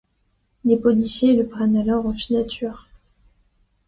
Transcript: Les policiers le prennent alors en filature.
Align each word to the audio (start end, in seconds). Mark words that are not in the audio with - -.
Les 0.65 0.77
policiers 0.77 1.35
le 1.35 1.45
prennent 1.45 1.77
alors 1.77 2.07
en 2.07 2.13
filature. 2.15 2.87